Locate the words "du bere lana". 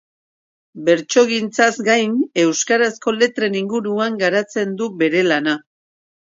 4.83-5.59